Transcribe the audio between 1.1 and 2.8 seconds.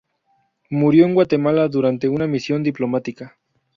Guatemala durante una misión